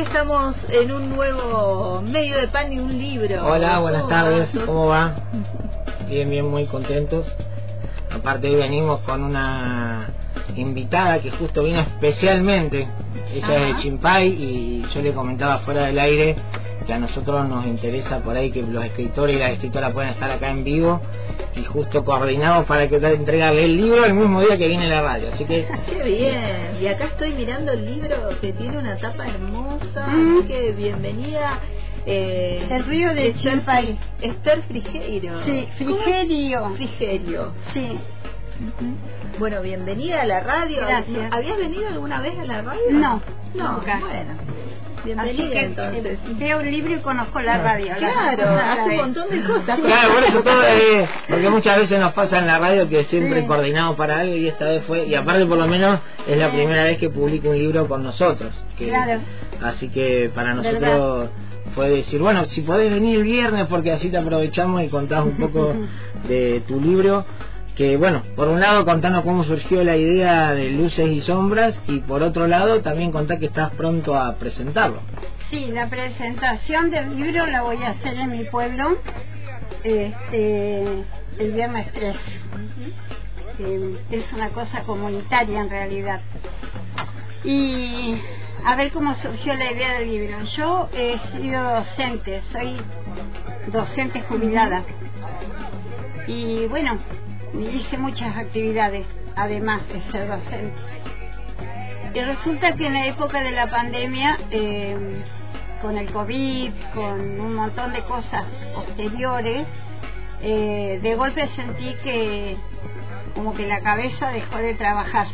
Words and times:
estamos 0.00 0.56
en 0.70 0.92
un 0.92 1.10
nuevo 1.10 2.00
medio 2.00 2.38
de 2.38 2.48
pan 2.48 2.72
y 2.72 2.78
un 2.78 2.98
libro. 2.98 3.46
Hola, 3.46 3.80
buenas 3.80 4.08
tardes, 4.08 4.48
¿cómo 4.64 4.86
va? 4.86 5.14
Bien, 6.08 6.28
bien, 6.28 6.48
muy 6.48 6.64
contentos. 6.66 7.26
Aparte 8.10 8.48
hoy 8.48 8.56
venimos 8.56 9.00
con 9.02 9.22
una 9.22 10.08
invitada 10.56 11.20
que 11.20 11.30
justo 11.30 11.62
vino 11.62 11.80
especialmente, 11.80 12.88
ella 13.32 13.68
es 13.68 13.76
de 13.76 13.82
Chimpay 13.82 14.28
y 14.28 14.86
yo 14.92 15.02
le 15.02 15.12
comentaba 15.12 15.58
fuera 15.58 15.84
del 15.84 15.98
aire 15.98 16.34
que 16.84 16.92
a 16.92 16.98
nosotros 16.98 17.48
nos 17.48 17.64
interesa 17.66 18.18
por 18.20 18.36
ahí 18.36 18.50
que 18.50 18.62
los 18.62 18.84
escritores 18.84 19.36
y 19.36 19.38
las 19.38 19.52
escritoras 19.52 19.92
puedan 19.92 20.10
estar 20.10 20.30
acá 20.30 20.50
en 20.50 20.64
vivo 20.64 21.00
y 21.54 21.64
justo 21.64 22.04
coordinamos 22.04 22.66
para 22.66 22.88
que 22.88 22.96
entregarle 22.96 23.64
el 23.64 23.76
libro 23.76 24.04
el 24.04 24.14
mismo 24.14 24.40
día 24.40 24.56
que 24.56 24.68
viene 24.68 24.88
la 24.88 25.02
radio. 25.02 25.28
Así 25.32 25.44
que. 25.44 25.66
¡Qué 25.86 26.02
bien! 26.02 26.78
Y 26.80 26.86
acá 26.86 27.06
estoy 27.06 27.32
mirando 27.32 27.72
el 27.72 27.84
libro 27.84 28.16
que 28.40 28.52
tiene 28.52 28.78
una 28.78 28.96
tapa 28.96 29.26
hermosa. 29.26 30.06
Así 30.06 30.46
que 30.46 30.72
bienvenida. 30.72 31.58
Eh, 32.06 32.66
el 32.70 32.84
río 32.84 33.14
de 33.14 33.34
Chimpay. 33.34 33.98
Esther 34.20 34.62
Frigerio. 34.62 35.42
Sí, 35.44 35.68
Frigerio. 35.76 36.70
Frigerio. 36.76 37.52
Sí. 37.72 37.98
Bueno, 39.38 39.62
bienvenida 39.62 40.22
a 40.22 40.26
la 40.26 40.40
radio. 40.40 40.80
Gracias. 40.86 41.32
¿Habías 41.32 41.58
venido 41.58 41.88
alguna 41.88 42.20
vez 42.20 42.38
a 42.38 42.44
la 42.44 42.62
radio? 42.62 42.90
No, 42.90 43.22
no 43.54 43.72
nunca. 43.72 43.98
Bueno. 44.00 44.59
Así 45.16 45.36
que 45.50 45.60
entonces. 45.60 46.18
veo 46.38 46.58
un 46.58 46.70
libro 46.70 46.94
y 46.94 46.98
conozco 46.98 47.40
la 47.40 47.58
radio. 47.58 47.94
Claro, 47.96 48.48
hace 48.64 48.90
un 48.90 48.96
montón 48.96 49.30
de 49.30 49.42
cosas. 49.42 49.80
Claro, 49.80 50.14
por 50.14 50.24
eso 50.24 50.42
todo 50.42 50.62
es, 50.62 51.10
porque 51.28 51.50
muchas 51.50 51.78
veces 51.78 51.98
nos 51.98 52.12
pasa 52.12 52.38
en 52.38 52.46
la 52.46 52.58
radio 52.58 52.88
que 52.88 53.04
siempre 53.04 53.46
coordinamos 53.46 53.96
para 53.96 54.20
algo 54.20 54.34
y 54.34 54.48
esta 54.48 54.66
vez 54.66 54.84
fue, 54.84 55.06
y 55.06 55.14
aparte 55.14 55.46
por 55.46 55.58
lo 55.58 55.66
menos 55.66 56.00
es 56.26 56.36
la 56.36 56.50
primera 56.50 56.82
vez 56.84 56.98
que 56.98 57.08
publico 57.08 57.50
un 57.50 57.58
libro 57.58 57.88
con 57.88 58.02
nosotros. 58.02 58.52
Que, 58.78 58.88
claro. 58.88 59.20
Así 59.62 59.88
que 59.88 60.30
para 60.34 60.54
nosotros 60.54 61.30
fue 61.74 61.88
decir, 61.88 62.20
bueno, 62.20 62.46
si 62.46 62.62
podés 62.62 62.92
venir 62.92 63.18
el 63.18 63.24
viernes 63.24 63.66
porque 63.68 63.92
así 63.92 64.10
te 64.10 64.18
aprovechamos 64.18 64.82
y 64.82 64.88
contás 64.88 65.24
un 65.24 65.36
poco 65.36 65.74
de 66.28 66.62
tu 66.66 66.80
libro 66.80 67.24
que 67.76 67.96
bueno, 67.96 68.22
por 68.36 68.48
un 68.48 68.60
lado 68.60 68.84
contanos 68.84 69.24
cómo 69.24 69.44
surgió 69.44 69.82
la 69.84 69.96
idea 69.96 70.52
de 70.54 70.70
luces 70.70 71.08
y 71.08 71.20
sombras 71.20 71.74
y 71.86 72.00
por 72.00 72.22
otro 72.22 72.46
lado 72.46 72.80
también 72.80 73.10
contar 73.10 73.38
que 73.38 73.46
estás 73.46 73.72
pronto 73.74 74.14
a 74.14 74.36
presentarlo. 74.36 75.00
Sí, 75.50 75.66
la 75.72 75.88
presentación 75.88 76.90
del 76.90 77.16
libro 77.16 77.46
la 77.46 77.62
voy 77.62 77.82
a 77.82 77.90
hacer 77.90 78.16
en 78.16 78.30
mi 78.30 78.44
pueblo 78.44 78.98
este, 79.82 80.82
el 81.38 81.52
viernes 81.52 81.92
3. 81.92 82.16
es 84.10 84.32
una 84.32 84.50
cosa 84.50 84.82
comunitaria 84.82 85.60
en 85.60 85.70
realidad. 85.70 86.20
Y 87.44 88.16
a 88.64 88.76
ver 88.76 88.92
cómo 88.92 89.14
surgió 89.16 89.54
la 89.54 89.72
idea 89.72 89.94
del 89.98 90.08
libro. 90.08 90.42
Yo 90.56 90.88
he 90.94 91.18
sido 91.32 91.62
docente, 91.62 92.42
soy 92.52 92.76
docente 93.72 94.20
jubilada. 94.22 94.82
Y 96.26 96.66
bueno, 96.66 96.98
hice 97.54 97.98
muchas 97.98 98.36
actividades, 98.36 99.06
además 99.36 99.86
de 99.88 100.00
ser 100.10 100.28
docente. 100.28 100.78
Y 102.12 102.20
resulta 102.20 102.72
que 102.72 102.86
en 102.86 102.94
la 102.94 103.06
época 103.06 103.42
de 103.42 103.52
la 103.52 103.70
pandemia, 103.70 104.38
eh, 104.50 105.22
con 105.80 105.96
el 105.96 106.10
COVID, 106.10 106.72
con 106.94 107.40
un 107.40 107.54
montón 107.54 107.92
de 107.92 108.02
cosas 108.02 108.44
posteriores, 108.74 109.66
eh, 110.42 110.98
de 111.02 111.14
golpe 111.14 111.46
sentí 111.48 111.94
que 112.02 112.56
como 113.34 113.54
que 113.54 113.66
la 113.66 113.80
cabeza 113.80 114.30
dejó 114.30 114.56
de 114.58 114.74
trabajar. 114.74 115.28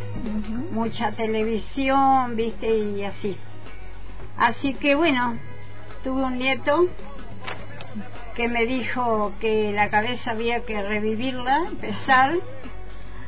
Mucha 0.71 1.12
televisión, 1.12 2.37
viste, 2.37 2.69
y 2.76 3.05
así. 3.05 3.37
Así 4.37 4.75
que 4.75 4.94
bueno, 4.94 5.38
tuve 6.05 6.22
un 6.22 6.38
nieto 6.38 6.88
que 8.37 8.49
me 8.49 8.67
dijo 8.67 9.33
que 9.41 9.73
la 9.73 9.89
cabeza 9.89 10.33
había 10.33 10.61
que 10.65 10.81
revivirla, 10.83 11.65
empezar. 11.69 12.35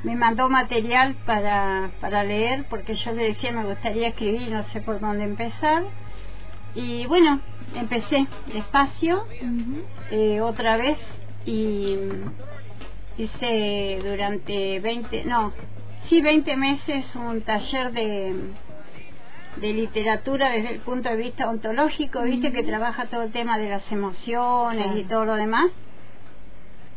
Me 0.05 0.15
mandó 0.15 0.49
material 0.49 1.17
para, 1.27 1.91
para 2.01 2.23
leer 2.23 2.67
porque 2.71 2.95
yo 2.95 3.13
le 3.13 3.29
decía 3.29 3.51
me 3.51 3.65
gustaría 3.65 4.09
escribir, 4.09 4.53
no 4.53 4.63
sé 4.65 4.81
por 4.81 5.01
dónde 5.01 5.25
empezar. 5.25 5.85
Y 6.75 7.07
bueno, 7.07 7.41
empecé 7.75 8.27
despacio, 8.53 9.27
eh, 10.11 10.41
otra 10.41 10.77
vez, 10.77 10.99
y 11.47 11.97
hice 13.17 14.01
durante 14.05 14.79
20, 14.79 15.25
no, 15.25 15.53
sí, 16.09 16.21
20 16.21 16.57
meses 16.57 17.05
un 17.17 17.41
taller 17.41 17.93
de, 17.93 18.35
de 19.61 19.73
literatura 19.73 20.51
desde 20.51 20.75
el 20.75 20.81
punto 20.81 21.09
de 21.09 21.17
vista 21.17 21.49
ontológico, 21.49 22.23
viste 22.23 22.53
que 22.53 22.63
trabaja 22.63 23.07
todo 23.07 23.23
el 23.23 23.33
tema 23.33 23.59
de 23.59 23.69
las 23.69 23.91
emociones 23.93 24.97
y 24.97 25.05
todo 25.05 25.25
lo 25.25 25.35
demás. 25.35 25.71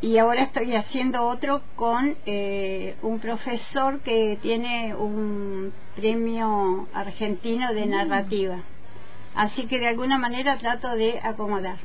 Y 0.00 0.18
ahora 0.18 0.42
estoy 0.42 0.74
haciendo 0.74 1.24
otro 1.24 1.62
con 1.76 2.16
eh, 2.26 2.96
un 3.02 3.20
profesor 3.20 4.00
que 4.00 4.36
tiene 4.42 4.94
un 4.96 5.72
premio 5.94 6.88
argentino 6.92 7.72
de 7.72 7.86
narrativa. 7.86 8.58
Así 9.34 9.66
que 9.66 9.78
de 9.78 9.88
alguna 9.88 10.18
manera 10.18 10.58
trato 10.58 10.90
de 10.90 11.20
acomodar. 11.22 11.78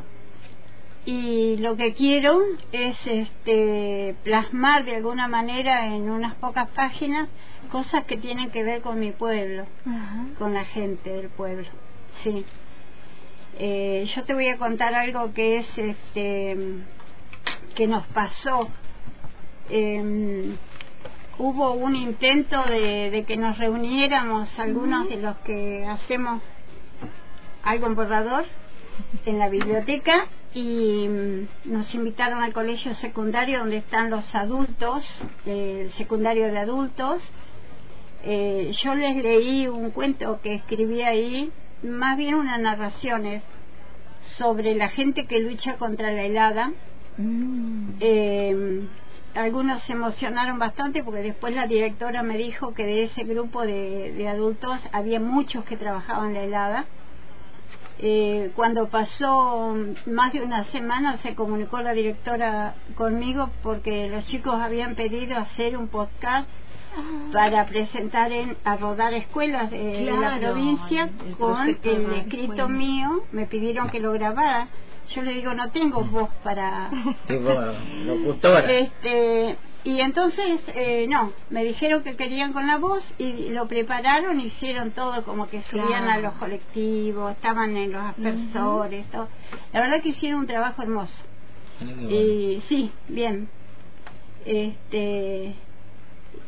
Y 1.07 1.55
lo 1.59 1.77
que 1.77 1.93
quiero 1.93 2.41
es 2.73 2.97
este, 3.05 4.13
plasmar 4.25 4.83
de 4.83 4.97
alguna 4.97 5.29
manera 5.29 5.85
en 5.87 6.09
unas 6.09 6.35
pocas 6.35 6.67
páginas 6.71 7.29
cosas 7.71 8.03
que 8.03 8.17
tienen 8.17 8.51
que 8.51 8.61
ver 8.61 8.81
con 8.81 8.99
mi 8.99 9.13
pueblo, 9.13 9.65
con 10.37 10.53
la 10.53 10.65
gente 10.65 11.09
del 11.09 11.29
pueblo. 11.29 11.65
Sí. 12.25 12.45
Eh, 13.57 14.05
yo 14.13 14.25
te 14.25 14.33
voy 14.33 14.49
a 14.49 14.57
contar 14.57 14.93
algo 14.95 15.33
que 15.33 15.59
es 15.59 15.77
este 15.77 16.57
que 17.73 17.87
nos 17.87 18.05
pasó. 18.07 18.67
Eh, 19.69 20.57
hubo 21.37 21.71
un 21.71 21.95
intento 21.95 22.61
de, 22.63 23.11
de, 23.11 23.23
que 23.23 23.37
nos 23.37 23.57
reuniéramos 23.57 24.49
algunos 24.59 25.07
de 25.07 25.21
los 25.21 25.37
que 25.37 25.85
hacemos 25.85 26.41
algo 27.63 27.87
en 27.87 27.95
borrador 27.95 28.45
en 29.25 29.39
la 29.39 29.49
biblioteca 29.49 30.27
y 30.53 31.07
nos 31.65 31.93
invitaron 31.93 32.41
al 32.41 32.53
colegio 32.53 32.93
secundario 32.95 33.59
donde 33.59 33.77
están 33.77 34.09
los 34.09 34.33
adultos, 34.33 35.05
el 35.45 35.91
secundario 35.93 36.51
de 36.51 36.57
adultos. 36.57 37.21
Eh, 38.23 38.71
yo 38.83 38.95
les 38.95 39.15
leí 39.23 39.67
un 39.67 39.91
cuento 39.91 40.39
que 40.41 40.55
escribí 40.55 41.01
ahí, 41.01 41.51
más 41.83 42.17
bien 42.17 42.35
unas 42.35 42.59
narraciones 42.59 43.43
sobre 44.37 44.75
la 44.75 44.89
gente 44.89 45.25
que 45.25 45.39
lucha 45.39 45.75
contra 45.75 46.11
la 46.11 46.23
helada. 46.23 46.71
Mm. 47.17 47.89
Eh, 47.99 48.87
algunos 49.35 49.83
se 49.83 49.93
emocionaron 49.93 50.57
bastante 50.57 51.03
porque 51.03 51.21
después 51.21 51.53
la 51.53 51.67
directora 51.67 52.23
me 52.23 52.37
dijo 52.37 52.73
que 52.73 52.83
de 52.83 53.03
ese 53.03 53.23
grupo 53.23 53.61
de, 53.61 54.13
de 54.13 54.27
adultos 54.27 54.79
había 54.91 55.19
muchos 55.19 55.63
que 55.65 55.77
trabajaban 55.77 56.33
la 56.33 56.43
helada 56.43 56.85
eh, 57.99 58.51
cuando 58.55 58.89
pasó 58.89 59.75
más 60.05 60.31
de 60.31 60.41
una 60.41 60.65
semana 60.65 61.17
se 61.17 61.33
comunicó 61.33 61.81
la 61.81 61.93
directora 61.93 62.75
conmigo 62.95 63.49
porque 63.63 64.07
los 64.09 64.25
chicos 64.25 64.53
habían 64.55 64.95
pedido 64.95 65.35
hacer 65.37 65.75
un 65.75 65.87
podcast 65.87 66.47
ah. 66.95 67.01
para 67.33 67.65
presentar 67.65 68.31
en 68.31 68.55
a 68.63 68.77
rodar 68.77 69.13
escuelas 69.13 69.71
de 69.71 70.11
la 70.11 70.37
provincia 70.37 71.09
con 71.39 71.67
el 71.67 72.13
escrito 72.13 72.69
mío. 72.69 73.23
Me 73.31 73.47
pidieron 73.47 73.89
que 73.89 73.99
lo 73.99 74.11
grabara. 74.13 74.67
Yo 75.09 75.23
le 75.23 75.33
digo 75.33 75.53
no 75.53 75.71
tengo 75.71 76.01
voz 76.03 76.29
para 76.43 76.91
locutora 78.05 78.71
este 78.71 79.57
y 79.87 80.01
entonces, 80.01 80.59
eh, 80.75 81.07
no, 81.07 81.31
me 81.49 81.63
dijeron 81.63 82.03
que 82.03 82.17
querían 82.17 82.51
con 82.51 82.67
la 82.67 82.77
voz 82.77 83.01
y 83.17 83.51
lo 83.51 83.69
prepararon, 83.69 84.37
hicieron 84.41 84.91
todo 84.91 85.23
como 85.23 85.47
que 85.47 85.61
subían 85.61 86.09
a 86.09 86.17
los 86.17 86.33
colectivos, 86.33 87.31
estaban 87.31 87.77
en 87.77 87.93
los 87.93 88.03
aspersores, 88.03 89.05
todo. 89.09 89.29
La 89.71 89.79
verdad 89.79 90.01
que 90.01 90.09
hicieron 90.09 90.41
un 90.41 90.45
trabajo 90.45 90.81
hermoso. 90.81 91.15
Y 92.09 92.61
sí, 92.67 92.91
bien. 93.07 93.47
Este, 94.45 95.55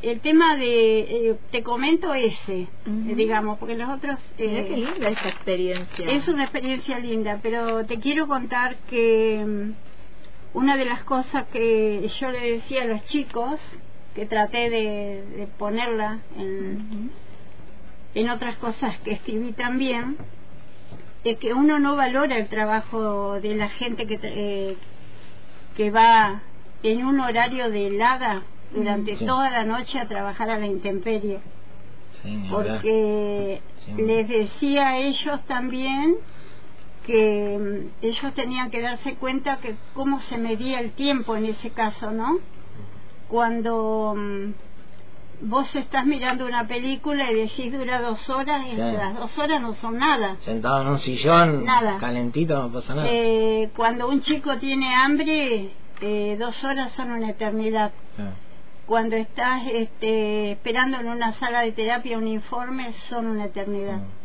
el 0.02 0.20
tema 0.20 0.58
de, 0.58 1.00
eh, 1.00 1.38
te 1.50 1.64
comento 1.64 2.14
ese, 2.14 2.68
digamos, 2.86 3.58
porque 3.58 3.78
los 3.78 3.90
otros... 3.90 4.20
Eh, 4.38 4.66
qué 4.68 4.76
linda 4.76 5.08
esa 5.12 5.30
experiencia. 5.30 6.12
Es 6.12 6.28
una 6.28 6.44
experiencia 6.44 7.00
linda, 7.00 7.40
pero 7.42 7.86
te 7.86 8.02
quiero 8.02 8.28
contar 8.28 8.76
que 8.90 9.46
mm, 9.48 9.89
una 10.54 10.78
de 10.78 10.86
las 10.86 11.04
cosas 11.04 11.46
que 11.48 12.08
yo 12.20 12.32
le 12.32 12.54
decía 12.54 12.84
a 12.84 12.86
los 12.86 13.06
chicos, 13.06 13.60
que 14.16 14.26
traté 14.26 14.70
de, 14.70 15.48
ponerla 15.58 16.20
en, 16.38 17.12
en 18.16 18.30
otras 18.30 18.58
cosas 18.58 18.98
que 19.00 19.12
escribí 19.12 19.52
también, 19.54 20.18
es 21.24 21.38
que 21.38 21.54
uno 21.54 21.80
no 21.80 21.96
valora 21.96 22.38
el 22.38 22.48
trabajo 22.48 23.40
de 23.40 23.56
la 23.56 23.70
gente 23.70 24.08
que, 24.08 24.20
eh, 24.24 24.78
que 25.76 25.92
va 25.92 26.42
en 26.84 27.06
un 27.06 27.20
horario 27.20 27.70
de 27.70 27.88
helada 27.88 28.44
durante 28.74 29.16
toda 29.18 29.50
la 29.50 29.64
noche 29.64 30.00
a 30.00 30.08
trabajar 30.08 30.50
a 30.50 30.60
la 30.60 30.68
intemperie. 30.68 31.40
porque 32.50 33.62
les 33.98 34.28
decía 34.28 34.90
a 34.90 34.98
ellos 34.98 35.44
también 35.46 36.18
que 37.10 37.58
mm, 37.58 38.06
ellos 38.06 38.34
tenían 38.36 38.70
que 38.70 38.82
darse 38.82 39.16
cuenta 39.16 39.58
que 39.58 39.76
cómo 39.96 40.20
se 40.22 40.38
medía 40.38 40.80
el 40.80 40.92
tiempo 40.92 41.36
en 41.36 41.46
ese 41.48 41.72
caso, 41.72 42.12
¿no? 42.12 42.38
Cuando 43.28 44.14
mm, 44.16 45.50
vos 45.50 45.74
estás 45.76 46.06
mirando 46.06 46.46
una 46.46 46.68
película 46.68 47.32
y 47.32 47.36
decís 47.36 47.74
dura 47.74 48.00
dos 48.00 48.30
horas 48.30 48.62
y 48.72 48.76
las 48.76 49.16
dos 49.16 49.36
horas 49.40 49.60
no 49.60 49.74
son 49.74 49.98
nada. 49.98 50.38
Sentado 50.42 50.84
en 50.84 50.88
un 50.90 51.00
sillón, 51.00 51.66
calentito, 52.00 52.62
no 52.62 52.72
pasa 52.72 52.94
nada. 52.94 53.08
Eh, 53.10 53.72
cuando 53.76 54.08
un 54.08 54.22
chico 54.22 54.58
tiene 54.58 54.94
hambre, 54.94 55.72
eh, 56.02 56.38
dos 56.40 56.64
horas 56.64 56.92
son 56.94 57.12
una 57.12 57.32
eternidad. 57.32 57.92
Cuando 58.86 59.16
estás 59.16 59.64
este, 59.72 60.52
esperando 60.52 61.00
en 61.00 61.08
una 61.08 61.34
sala 61.34 61.62
de 61.62 61.72
terapia 61.72 62.20
un 62.20 62.28
informe, 62.28 62.94
son 63.10 63.26
una 63.26 63.46
eternidad. 63.46 63.98
Mm. 63.98 64.20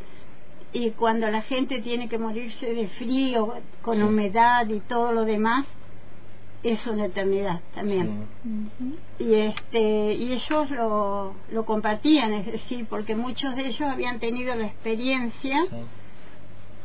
Y 0.75 0.91
cuando 0.91 1.31
la 1.31 1.41
gente 1.43 1.81
tiene 1.81 2.09
que 2.09 2.19
morirse 2.19 2.75
de 2.75 2.89
frío, 2.89 3.55
con 3.81 4.03
humedad 4.03 4.69
y 4.69 4.81
todo 4.81 5.13
lo 5.13 5.25
demás, 5.25 5.65
es 6.65 6.87
una 6.87 7.07
eternidad 7.07 7.61
también. 7.75 8.27
Y 9.19 9.35
este 9.35 10.15
y 10.15 10.33
ellos 10.33 10.71
lo, 10.71 11.35
lo 11.51 11.65
compartían, 11.65 12.33
es 12.33 12.47
decir, 12.47 12.87
porque 12.91 13.15
muchos 13.15 13.55
de 13.55 13.69
ellos 13.69 13.83
habían 13.83 14.19
tenido 14.19 14.55
la 14.55 14.67
experiencia 14.67 15.65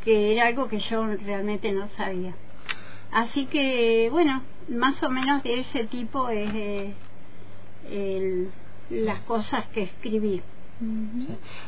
que 0.04 0.34
era 0.34 0.48
algo 0.48 0.68
que 0.68 0.80
yo 0.80 1.06
realmente 1.06 1.72
no 1.72 1.88
sabía. 1.90 2.36
Así 3.12 3.48
que, 3.48 4.10
bueno, 4.12 4.44
más 4.70 5.02
o 5.02 5.10
menos 5.10 5.42
de 5.44 5.62
ese 5.62 5.86
tipo 5.86 6.30
es 6.30 6.52
eh, 7.90 8.48
las 8.90 9.22
cosas 9.22 9.66
que 9.70 9.84
escribí. 9.84 10.42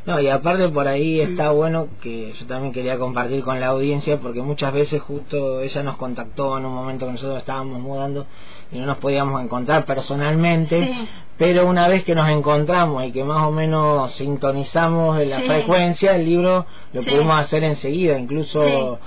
No, 0.05 0.19
y 0.21 0.29
aparte 0.29 0.69
por 0.69 0.87
ahí 0.87 1.19
está 1.19 1.51
bueno 1.51 1.87
que 2.01 2.33
yo 2.39 2.45
también 2.47 2.71
quería 2.71 2.97
compartir 2.97 3.43
con 3.43 3.59
la 3.59 3.67
audiencia 3.67 4.17
porque 4.19 4.41
muchas 4.41 4.71
veces 4.73 5.01
justo 5.01 5.59
ella 5.61 5.83
nos 5.83 5.97
contactó 5.97 6.57
en 6.57 6.65
un 6.65 6.73
momento 6.73 7.05
que 7.05 7.11
nosotros 7.13 7.39
estábamos 7.39 7.79
mudando 7.81 8.25
y 8.71 8.79
no 8.79 8.85
nos 8.85 8.99
podíamos 8.99 9.41
encontrar 9.43 9.85
personalmente, 9.85 11.07
pero 11.37 11.67
una 11.67 11.89
vez 11.89 12.05
que 12.05 12.15
nos 12.15 12.29
encontramos 12.29 13.03
y 13.05 13.11
que 13.11 13.23
más 13.23 13.45
o 13.45 13.51
menos 13.51 14.13
sintonizamos 14.13 15.25
la 15.27 15.41
frecuencia, 15.41 16.15
el 16.15 16.25
libro 16.25 16.65
lo 16.93 17.01
pudimos 17.01 17.37
hacer 17.37 17.65
enseguida, 17.65 18.17
incluso 18.17 18.97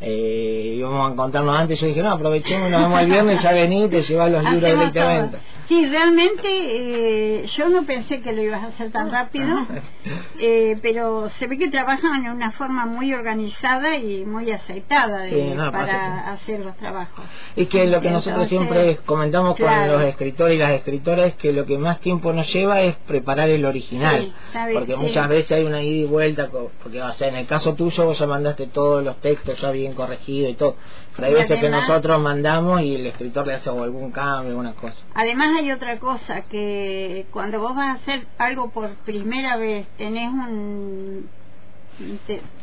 eh, 0.00 0.74
íbamos 0.76 1.08
a 1.08 1.12
encontrarnos 1.12 1.56
antes, 1.56 1.78
yo 1.80 1.86
dije, 1.86 2.02
no, 2.02 2.10
aprovechemos, 2.10 2.70
nos 2.70 2.82
vemos 2.82 3.00
el 3.00 3.06
viernes, 3.06 3.40
ya 3.40 3.52
vení, 3.52 3.88
te 3.88 4.02
llevas 4.02 4.32
los 4.32 4.42
libros 4.50 4.70
directamente. 4.72 5.38
Sí, 5.68 5.86
realmente 5.86 6.42
eh, 6.44 7.46
yo 7.46 7.68
no 7.68 7.84
pensé 7.84 8.20
que 8.20 8.32
lo 8.32 8.42
ibas 8.42 8.62
a 8.62 8.66
hacer 8.66 8.90
tan 8.90 9.10
rápido, 9.10 9.66
eh, 10.38 10.78
pero 10.82 11.30
se 11.38 11.46
ve 11.46 11.58
que 11.58 11.68
trabajan 11.68 12.24
en 12.24 12.32
una 12.32 12.50
forma 12.50 12.86
muy 12.86 13.14
organizada 13.14 13.96
y 13.96 14.24
muy 14.24 14.50
aceitada 14.50 15.24
para 15.70 16.30
hacer 16.32 16.60
los 16.60 16.76
trabajos. 16.76 17.24
Es 17.56 17.68
que 17.68 17.86
lo 17.86 18.00
que 18.00 18.10
nosotros 18.10 18.48
siempre 18.48 18.98
comentamos 19.06 19.56
con 19.56 19.88
los 19.88 20.02
escritores 20.02 20.56
y 20.56 20.58
las 20.58 20.72
escritoras 20.72 21.28
es 21.28 21.34
que 21.34 21.52
lo 21.52 21.64
que 21.64 21.78
más 21.78 22.00
tiempo 22.00 22.32
nos 22.32 22.52
lleva 22.52 22.82
es 22.82 22.96
preparar 22.96 23.48
el 23.48 23.64
original, 23.64 24.34
porque 24.72 24.96
muchas 24.96 25.28
veces 25.28 25.52
hay 25.52 25.64
una 25.64 25.82
ida 25.82 26.04
y 26.04 26.04
vuelta, 26.04 26.48
porque 26.82 27.02
o 27.02 27.12
sea, 27.12 27.28
en 27.28 27.36
el 27.36 27.46
caso 27.46 27.74
tuyo 27.74 28.04
vos 28.04 28.18
ya 28.18 28.26
mandaste 28.26 28.66
todos 28.66 29.02
los 29.02 29.16
textos 29.20 29.60
ya 29.60 29.70
bien 29.70 29.94
corregidos 29.94 30.50
y 30.50 30.54
todo, 30.54 30.76
pero 31.14 31.28
hay 31.28 31.34
veces 31.34 31.60
que 31.60 31.68
nosotros 31.68 32.20
mandamos 32.20 32.82
y 32.82 32.96
el 32.96 33.06
escritor 33.06 33.46
le 33.46 33.54
hace 33.54 33.70
algún 33.70 34.10
cambio, 34.10 34.50
alguna 34.50 34.74
cosa. 34.74 34.96
Además 35.14 35.53
hay 35.54 35.70
otra 35.72 35.98
cosa, 35.98 36.42
que 36.42 37.26
cuando 37.30 37.60
vos 37.60 37.74
vas 37.74 37.88
a 37.88 37.92
hacer 38.02 38.26
algo 38.38 38.70
por 38.70 38.94
primera 38.96 39.56
vez, 39.56 39.86
tenés 39.96 40.28
un 40.28 41.28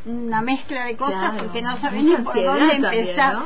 una 0.05 0.41
mezcla 0.41 0.85
de 0.85 0.97
cosas 0.97 1.35
porque 1.37 1.61
no 1.61 1.77
sabés 1.77 2.03
ni 2.03 2.15
por 2.17 2.35
dónde 2.35 2.75
empezar. 2.75 3.43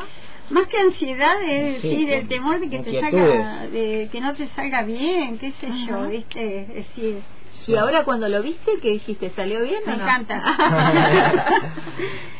Más 0.49 0.67
que 0.67 0.77
ansiedad 0.77 1.41
es 1.43 1.81
decir 1.81 2.11
el 2.11 2.27
temor 2.27 2.59
de 2.59 2.69
que 2.69 2.79
te 2.79 2.99
salga, 3.01 3.67
de 3.67 4.09
que 4.11 4.21
no 4.21 4.33
te 4.35 4.47
salga 4.49 4.83
bien, 4.83 5.39
qué 5.39 5.51
sé 5.59 5.69
yo, 5.87 6.07
viste, 6.07 6.61
es 6.61 6.67
decir. 6.67 7.21
Y 7.67 7.75
ahora 7.75 8.03
cuando 8.03 8.29
lo 8.29 8.43
viste, 8.43 8.73
¿qué 8.79 8.91
dijiste? 8.91 9.31
¿Salió 9.31 9.63
bien? 9.63 9.81
Me 9.87 9.93
o 9.93 9.97
no? 9.97 10.03
encanta. 10.03 10.39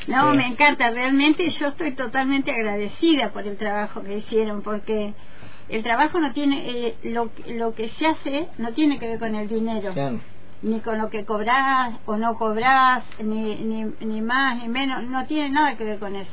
no, 0.08 0.34
me 0.36 0.46
encanta. 0.46 0.92
Realmente 0.92 1.50
yo 1.50 1.70
estoy 1.70 1.94
totalmente 1.94 2.52
agradecida 2.52 3.32
por 3.32 3.48
el 3.48 3.58
trabajo 3.58 4.04
que 4.04 4.20
hicieron, 4.20 4.62
porque 4.62 5.16
el 5.70 5.84
trabajo 5.84 6.20
no 6.20 6.32
tiene, 6.34 6.88
eh, 6.88 6.96
lo, 7.04 7.30
lo 7.48 7.74
que 7.74 7.90
se 7.90 8.08
hace 8.08 8.48
no 8.58 8.72
tiene 8.74 9.00
que 9.00 9.08
ver 9.08 9.20
con 9.20 9.36
el 9.36 9.48
dinero. 9.48 9.94
Ni 10.62 10.80
con 10.80 10.98
lo 10.98 11.10
que 11.10 11.26
cobrás 11.26 11.94
o 12.06 12.18
no 12.18 12.38
cobrás, 12.38 13.04
ni, 13.20 13.56
ni, 13.56 13.86
ni 14.00 14.22
más 14.22 14.58
ni 14.58 14.68
menos, 14.68 15.04
no 15.04 15.26
tiene 15.26 15.50
nada 15.50 15.76
que 15.76 15.84
ver 15.84 16.00
con 16.00 16.16
eso. 16.16 16.32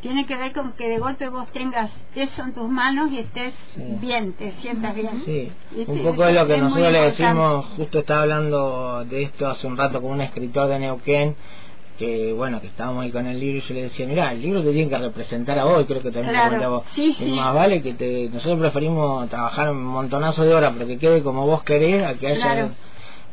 Tiene 0.00 0.26
que 0.26 0.36
ver 0.36 0.52
con 0.52 0.72
que 0.72 0.88
de 0.88 0.98
golpe 0.98 1.28
vos 1.28 1.46
tengas 1.52 1.90
eso 2.14 2.42
en 2.42 2.52
tus 2.52 2.68
manos 2.68 3.12
y 3.12 3.20
estés 3.20 3.54
bien, 4.00 4.32
te 4.32 4.52
sientas 4.54 4.94
bien. 4.96 5.22
Sí, 5.24 5.52
un 5.86 6.02
poco 6.02 6.24
de 6.24 6.32
lo 6.32 6.46
que 6.46 6.58
nosotros 6.58 6.92
le 6.92 7.02
decimos, 7.02 7.66
justo 7.76 8.00
estaba 8.00 8.22
hablando 8.22 9.04
de 9.04 9.22
esto 9.22 9.46
hace 9.48 9.66
un 9.66 9.76
rato 9.76 10.02
con 10.02 10.10
un 10.10 10.20
escritor 10.20 10.68
de 10.68 10.80
Neuquén, 10.80 11.36
que 11.98 12.32
bueno, 12.32 12.60
que 12.60 12.68
estábamos 12.68 13.04
ahí 13.04 13.10
con 13.10 13.26
el 13.26 13.38
libro 13.38 13.58
y 13.58 13.60
yo 13.60 13.74
le 13.74 13.82
decía, 13.82 14.06
mira, 14.06 14.32
el 14.32 14.42
libro 14.42 14.62
te 14.62 14.72
tiene 14.72 14.88
que 14.88 14.98
representar 14.98 15.58
a 15.58 15.64
vos, 15.64 15.84
creo 15.86 16.02
que 16.02 16.10
también 16.10 16.34
claro. 16.34 16.84
Sí, 16.94 17.14
sí. 17.16 17.26
más 17.26 17.54
vale 17.54 17.82
que 17.82 17.94
te, 17.94 18.28
nosotros 18.32 18.58
preferimos 18.60 19.28
trabajar 19.28 19.70
un 19.70 19.84
montonazo 19.84 20.44
de 20.44 20.54
horas 20.54 20.72
para 20.72 20.86
que 20.86 20.98
quede 20.98 21.22
como 21.22 21.46
vos 21.46 21.62
querés, 21.62 22.04
a 22.04 22.14
que 22.14 22.28
haya... 22.28 22.70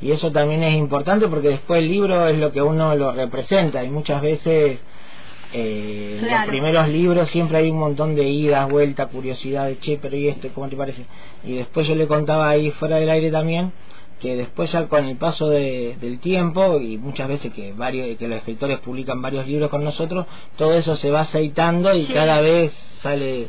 Y 0.01 0.11
eso 0.11 0.31
también 0.31 0.63
es 0.63 0.75
importante 0.75 1.27
porque 1.27 1.49
después 1.49 1.81
el 1.81 1.89
libro 1.89 2.27
es 2.29 2.37
lo 2.37 2.53
que 2.53 2.61
uno 2.61 2.95
lo 2.95 3.11
representa 3.11 3.83
y 3.83 3.89
muchas 3.89 4.21
veces 4.21 4.79
eh, 5.51 6.21
los 6.21 6.45
primeros 6.45 6.87
libros 6.87 7.27
siempre 7.29 7.57
hay 7.57 7.69
un 7.69 7.79
montón 7.79 8.15
de 8.15 8.23
idas, 8.23 8.69
vueltas, 8.69 9.07
curiosidades, 9.07 9.77
che, 9.81 9.99
pero 10.01 10.15
¿y 10.15 10.29
esto 10.29 10.47
cómo 10.55 10.69
te 10.69 10.77
parece? 10.77 11.05
Y 11.43 11.55
después 11.55 11.85
yo 11.85 11.95
le 11.95 12.07
contaba 12.07 12.47
ahí 12.47 12.71
fuera 12.71 12.95
del 12.95 13.09
aire 13.09 13.29
también 13.29 13.73
que 14.19 14.35
después 14.35 14.71
ya 14.71 14.87
con 14.87 15.05
el 15.05 15.17
paso 15.17 15.49
del 15.49 16.19
tiempo 16.19 16.79
y 16.79 16.97
muchas 16.97 17.27
veces 17.27 17.53
que 17.53 17.73
varios 17.73 18.17
que 18.17 18.27
los 18.27 18.37
escritores 18.39 18.79
publican 18.79 19.21
varios 19.21 19.47
libros 19.47 19.69
con 19.69 19.83
nosotros 19.83 20.25
todo 20.57 20.73
eso 20.73 20.95
se 20.95 21.09
va 21.09 21.21
aceitando 21.21 21.95
y 21.95 22.05
cada 22.05 22.41
vez 22.41 22.73
sale 23.01 23.47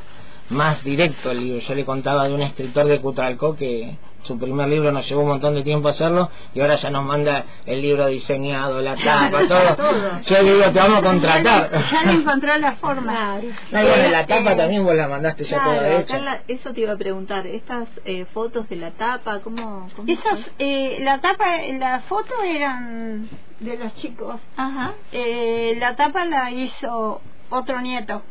más 0.51 0.83
directo 0.85 1.31
el 1.31 1.41
libro. 1.41 1.61
Yo 1.61 1.75
le 1.75 1.85
contaba 1.85 2.29
de 2.29 2.35
un 2.35 2.43
escritor 2.43 2.87
de 2.87 3.01
Cutralcó 3.01 3.57
que 3.57 3.97
su 4.23 4.39
primer 4.39 4.69
libro 4.69 4.93
nos 4.93 5.09
llevó 5.09 5.23
un 5.23 5.29
montón 5.29 5.55
de 5.55 5.63
tiempo 5.63 5.89
hacerlo 5.89 6.31
y 6.55 6.61
ahora 6.61 6.77
ya 6.77 6.91
nos 6.91 7.05
manda 7.05 7.45
el 7.67 7.81
libro 7.81 8.07
diseñado, 8.07 8.81
la 8.81 8.97
tapa, 8.97 9.43
todo. 9.49 10.21
Yo 10.27 10.43
le 10.43 10.55
digo, 10.55 10.65
te 10.71 10.79
vamos 10.79 10.99
a 10.99 11.03
contratar. 11.03 11.71
Ya 11.91 12.03
le 12.05 12.13
encontró 12.13 12.57
la 12.59 12.73
forma. 12.73 13.41
la 13.71 14.27
tapa 14.27 14.57
también 14.57 14.85
vos 14.85 14.95
la 14.95 15.09
mandaste 15.09 15.45
ya 15.45 15.65
toda 15.65 15.99
hecha. 15.99 16.41
eso 16.49 16.73
te 16.73 16.81
iba 16.81 16.93
a 16.93 16.97
preguntar, 16.97 17.47
estas 17.47 17.89
eh, 18.05 18.27
fotos 18.27 18.69
de 18.69 18.77
la 18.77 18.91
tapa, 18.93 19.41
¿cómo? 19.41 19.89
Esas, 20.07 20.39
eh, 20.59 20.99
la 21.01 21.21
tapa, 21.21 21.47
la 21.79 22.01
foto 22.01 22.35
eran 22.45 23.29
de 23.61 23.77
los 23.77 23.95
chicos. 23.97 24.41
Ajá. 24.57 24.93
Eh, 25.13 25.77
la 25.79 25.97
tapa 25.97 26.25
la 26.25 26.51
hizo 26.51 27.21
otro 27.51 27.81
nieto. 27.81 28.23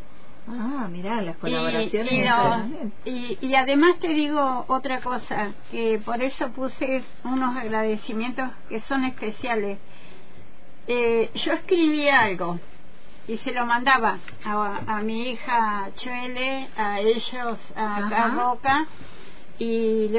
Ah, 0.51 0.87
mira, 0.89 1.21
las 1.21 1.37
colaboraciones. 1.37 2.11
Y, 3.05 3.37
y, 3.41 3.55
además 3.55 3.99
te 3.99 4.07
digo 4.07 4.65
otra 4.67 4.99
cosa, 5.01 5.51
que 5.71 5.99
por 6.03 6.21
eso 6.23 6.49
puse 6.49 7.03
unos 7.23 7.55
agradecimientos 7.55 8.49
que 8.67 8.79
son 8.81 9.05
especiales. 9.05 9.77
Eh, 10.87 11.29
yo 11.35 11.53
escribí 11.53 12.09
algo 12.09 12.59
y 13.27 13.37
se 13.37 13.51
lo 13.51 13.65
mandaba 13.65 14.17
a, 14.43 14.79
a 14.87 15.01
mi 15.01 15.29
hija 15.29 15.89
Chuele, 15.97 16.67
a 16.75 16.99
ellos, 16.99 17.59
a 17.75 18.07
Carroca, 18.09 18.87
y 19.59 20.09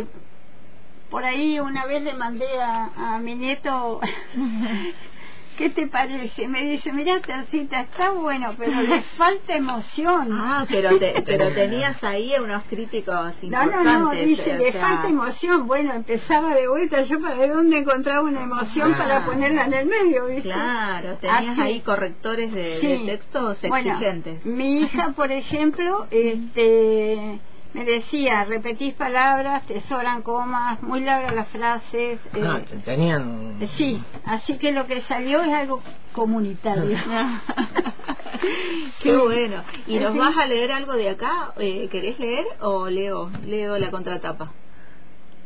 por 1.11 1.25
ahí 1.25 1.59
una 1.59 1.87
vez 1.87 2.03
le 2.05 2.15
mandé 2.15 2.63
a, 2.63 3.15
a 3.15 3.19
mi 3.19 3.35
nieto 3.35 4.01
¿Qué 5.61 5.69
te 5.69 5.87
parece? 5.89 6.49
Me 6.49 6.65
dice, 6.65 6.91
mira, 6.91 7.21
Tercita, 7.21 7.83
está 7.83 8.13
bueno, 8.13 8.49
pero 8.57 8.81
le 8.81 9.03
falta 9.19 9.55
emoción. 9.55 10.29
Ah, 10.33 10.65
pero 10.67 10.89
pero 11.27 11.53
tenías 11.53 12.03
ahí 12.03 12.33
unos 12.43 12.65
críticos 12.65 13.35
importantes. 13.43 13.85
No, 13.85 13.85
no, 13.85 14.01
no, 14.07 14.11
dice, 14.13 14.57
le 14.57 14.73
falta 14.73 15.09
emoción. 15.09 15.67
Bueno, 15.67 15.93
empezaba 15.93 16.55
de 16.55 16.67
vuelta 16.67 17.03
yo 17.03 17.21
para 17.21 17.35
ver 17.35 17.53
dónde 17.53 17.77
encontraba 17.77 18.23
una 18.23 18.41
emoción 18.41 18.95
para 18.97 19.27
ponerla 19.27 19.67
en 19.67 19.75
el 19.75 19.87
medio, 19.87 20.29
¿viste? 20.29 20.49
Claro, 20.49 21.19
tenías 21.19 21.59
ahí 21.59 21.81
correctores 21.83 22.55
de, 22.55 23.03
textos 23.05 23.63
exigentes. 23.63 24.47
mi 24.47 24.81
hija, 24.81 25.13
por 25.15 25.31
ejemplo, 25.31 26.07
este 26.11 27.39
me 27.73 27.85
decía, 27.85 28.45
repetís 28.45 28.95
palabras, 28.95 29.67
te 29.67 29.81
sobran 29.83 30.23
comas, 30.23 30.83
muy 30.83 31.01
largas 31.01 31.35
las 31.35 31.49
frases. 31.49 32.19
Ah, 32.35 32.61
eh, 32.61 32.81
tenían... 32.85 33.59
Eh, 33.61 33.69
sí, 33.77 34.03
así 34.25 34.59
que 34.59 34.73
lo 34.73 34.87
que 34.87 35.03
salió 35.03 35.43
es 35.43 35.53
algo 35.53 35.83
comunitario. 36.13 36.99
Qué 39.03 39.17
bueno. 39.17 39.63
¿Y 39.87 39.97
nos 39.99 40.17
vas 40.17 40.37
a 40.37 40.47
leer 40.47 40.73
algo 40.73 40.95
de 40.95 41.11
acá? 41.11 41.53
Eh, 41.59 41.89
¿Querés 41.91 42.19
leer 42.19 42.47
o 42.61 42.89
leo, 42.89 43.31
leo 43.47 43.79
la 43.79 43.91
contratapa? 43.91 44.53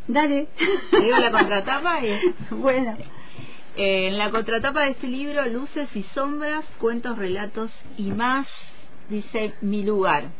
Dale. 0.06 0.48
Leo 0.92 1.18
la 1.18 1.30
contratapa 1.38 2.04
y... 2.04 2.34
Bueno. 2.50 2.96
Eh, 3.76 4.08
en 4.08 4.18
la 4.18 4.30
contratapa 4.30 4.84
de 4.84 4.92
este 4.92 5.08
libro, 5.08 5.44
Luces 5.46 5.88
y 5.96 6.04
Sombras, 6.14 6.64
Cuentos, 6.78 7.18
Relatos 7.18 7.72
y 7.96 8.12
más, 8.12 8.46
dice 9.08 9.54
Mi 9.60 9.82
lugar. 9.82 10.30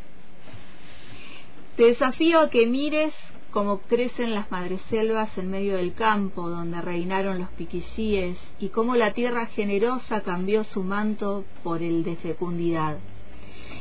Te 1.77 1.87
desafío 1.87 2.39
a 2.39 2.51
que 2.51 2.67
mires 2.67 3.13
cómo 3.51 3.79
crecen 3.79 4.33
las 4.33 4.49
madreselvas 4.49 5.37
en 5.37 5.51
medio 5.51 5.77
del 5.77 5.93
campo 5.95 6.49
donde 6.49 6.81
reinaron 6.81 7.41
los 7.41 7.51
piquillíes 7.51 8.39
y 8.61 8.69
cómo 8.69 8.95
la 8.95 9.13
tierra 9.13 9.47
generosa 9.47 10.21
cambió 10.21 10.63
su 10.63 10.85
manto 10.85 11.45
por 11.65 11.83
el 11.83 12.05
de 12.05 12.15
fecundidad. 12.15 12.99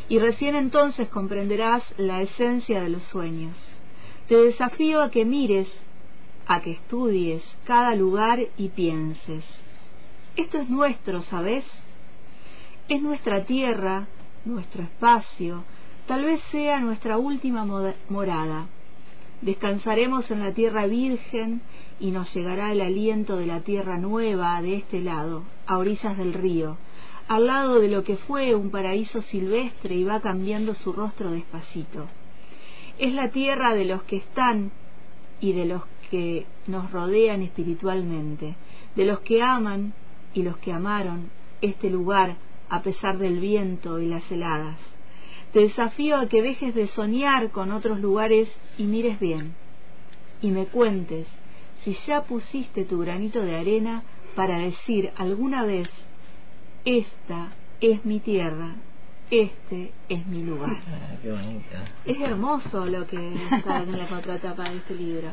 Y 0.10 0.18
recién 0.18 0.56
entonces 0.56 1.08
comprenderás 1.10 1.84
la 1.98 2.24
esencia 2.24 2.82
de 2.82 2.90
los 2.90 3.04
sueños. 3.04 3.56
Te 4.28 4.38
desafío 4.38 5.00
a 5.04 5.12
que 5.12 5.24
mires 5.24 5.68
a 6.48 6.62
que 6.62 6.72
estudies 6.72 7.44
cada 7.64 7.94
lugar 7.94 8.40
y 8.58 8.70
pienses. 8.70 9.46
Esto 10.36 10.58
es 10.58 10.68
nuestro, 10.68 11.22
¿sabes? 11.30 11.64
Es 12.90 13.04
nuestra 13.04 13.46
tierra, 13.46 14.08
nuestro 14.46 14.82
espacio, 14.82 15.64
tal 16.07 16.25
vez 16.25 16.41
sea 16.51 16.79
nuestra 16.79 17.17
última 17.17 17.65
morada. 18.10 18.67
Descansaremos 19.41 20.29
en 20.31 20.39
la 20.39 20.53
tierra 20.53 20.86
virgen 20.86 21.62
y 22.00 22.12
nos 22.12 22.33
llegará 22.33 22.72
el 22.72 22.81
aliento 22.81 23.38
de 23.38 23.45
la 23.45 23.62
tierra 23.62 23.98
nueva 23.98 24.62
de 24.62 24.75
este 24.75 25.01
lado, 25.01 25.43
a 25.67 25.77
orillas 25.77 26.17
del 26.17 26.33
río, 26.33 26.77
al 27.27 27.48
lado 27.48 27.79
de 27.79 27.89
lo 27.89 28.03
que 28.03 28.17
fue 28.17 28.55
un 28.55 28.69
paraíso 28.69 29.22
silvestre 29.24 29.95
y 29.95 30.03
va 30.03 30.19
cambiando 30.19 30.75
su 30.75 30.91
rostro 30.93 31.31
despacito. 31.31 32.07
Es 32.98 33.13
la 33.13 33.29
tierra 33.29 33.74
de 33.74 33.86
los 33.86 34.03
que 34.03 34.17
están 34.17 34.72
y 35.39 35.53
de 35.53 35.65
los 35.65 35.83
que 36.10 36.45
nos 36.67 36.91
rodean 36.91 37.41
espiritualmente, 37.41 38.55
de 38.95 39.05
los 39.05 39.19
que 39.22 39.41
aman 39.41 39.93
y 40.33 40.43
los 40.43 40.57
que 40.57 40.72
amaron 40.72 41.29
este 41.62 41.89
lugar 41.89 42.36
a 42.69 42.81
pesar 42.81 43.17
del 43.17 43.39
viento 43.39 44.00
y 44.00 44.07
las 44.07 44.29
heladas. 44.31 44.93
Te 45.53 45.60
desafío 45.60 46.17
a 46.17 46.27
que 46.27 46.41
dejes 46.41 46.75
de 46.75 46.88
soñar 46.89 47.51
con 47.51 47.72
otros 47.72 48.00
lugares 48.00 48.50
y 48.77 48.83
mires 48.83 49.19
bien, 49.19 49.55
y 50.41 50.51
me 50.51 50.65
cuentes 50.65 51.27
si 51.83 51.95
ya 52.07 52.24
pusiste 52.24 52.86
tu 52.86 53.00
granito 53.00 53.41
de 53.41 53.57
arena 53.57 54.03
para 54.36 54.57
decir 54.57 55.12
alguna 55.15 55.63
vez, 55.63 55.89
esta 56.86 57.53
es 57.81 58.03
mi 58.05 58.19
tierra, 58.19 58.75
este 59.29 59.91
es 60.10 60.25
mi 60.27 60.43
lugar. 60.43 60.77
Ah, 61.25 61.86
es 62.05 62.19
hermoso 62.19 62.86
lo 62.86 63.07
que 63.07 63.33
está 63.50 63.83
en 63.83 63.98
la 63.98 64.07
contratapa 64.07 64.63
de 64.69 64.77
este 64.77 64.93
libro. 64.93 65.29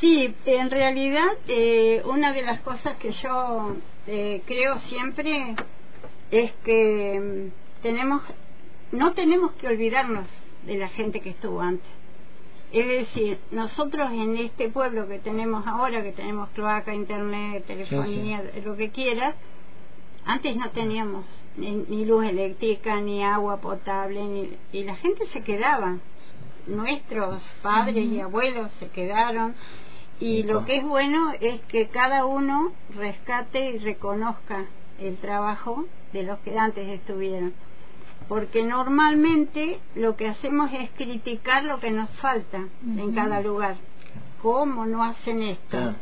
Sí, 0.00 0.32
en 0.46 0.70
realidad 0.70 1.28
eh, 1.48 2.02
una 2.04 2.32
de 2.32 2.42
las 2.42 2.60
cosas 2.60 2.96
que 2.98 3.10
yo 3.12 3.74
eh, 4.06 4.42
creo 4.46 4.78
siempre 4.88 5.56
es 6.30 6.52
que 6.64 7.20
mm, 7.20 7.82
tenemos, 7.82 8.22
no 8.92 9.12
tenemos 9.12 9.52
que 9.52 9.66
olvidarnos 9.66 10.26
de 10.66 10.76
la 10.76 10.88
gente 10.88 11.20
que 11.20 11.30
estuvo 11.30 11.60
antes. 11.60 11.88
Es 12.72 12.86
decir, 12.86 13.38
nosotros 13.52 14.10
en 14.10 14.36
este 14.36 14.68
pueblo 14.68 15.06
que 15.06 15.20
tenemos 15.20 15.66
ahora, 15.66 16.02
que 16.02 16.12
tenemos 16.12 16.48
cloaca, 16.50 16.92
internet, 16.92 17.64
telefonía, 17.66 18.42
lo 18.64 18.76
que 18.76 18.90
quieras, 18.90 19.36
antes 20.24 20.56
no 20.56 20.70
teníamos 20.70 21.24
ni, 21.56 22.04
luz 22.04 22.24
eléctrica, 22.24 23.00
ni 23.00 23.22
agua 23.22 23.58
potable, 23.58 24.24
ni, 24.24 24.50
y 24.72 24.84
la 24.84 24.96
gente 24.96 25.26
se 25.28 25.42
quedaba. 25.42 25.98
Nuestros 26.66 27.42
padres 27.62 28.06
y 28.06 28.20
abuelos 28.20 28.72
se 28.80 28.88
quedaron 28.88 29.54
y 30.18 30.44
lo 30.44 30.64
que 30.64 30.76
es 30.76 30.84
bueno 30.84 31.32
es 31.40 31.60
que 31.62 31.88
cada 31.88 32.24
uno 32.24 32.72
rescate 32.96 33.70
y 33.70 33.78
reconozca 33.78 34.64
el 34.98 35.16
trabajo 35.18 35.84
de 36.12 36.22
los 36.22 36.38
que 36.40 36.58
antes 36.58 36.88
estuvieron. 36.88 37.52
Porque 38.28 38.62
normalmente 38.62 39.80
lo 39.94 40.16
que 40.16 40.28
hacemos 40.28 40.70
es 40.72 40.90
criticar 40.96 41.64
lo 41.64 41.78
que 41.78 41.90
nos 41.90 42.08
falta 42.20 42.68
en 42.82 43.12
cada 43.14 43.40
lugar. 43.40 43.76
¿Cómo 44.42 44.86
no 44.86 45.04
hacen 45.04 45.42
esto? 45.42 45.94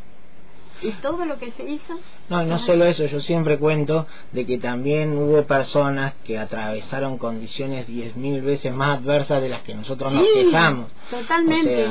¿Y 0.82 0.90
todo 0.94 1.24
lo 1.24 1.38
que 1.38 1.52
se 1.52 1.64
hizo? 1.64 1.94
No, 2.28 2.44
no 2.44 2.58
solo 2.60 2.84
eso, 2.84 3.06
yo 3.06 3.20
siempre 3.20 3.58
cuento 3.58 4.06
de 4.32 4.46
que 4.46 4.58
también 4.58 5.16
hubo 5.16 5.42
personas 5.44 6.14
que 6.24 6.38
atravesaron 6.38 7.18
condiciones 7.18 7.86
diez 7.86 8.16
mil 8.16 8.42
veces 8.42 8.74
más 8.74 8.98
adversas 8.98 9.40
de 9.42 9.48
las 9.48 9.62
que 9.62 9.74
nosotros 9.74 10.12
nos 10.12 10.26
quejamos. 10.34 10.90
Totalmente 11.10 11.88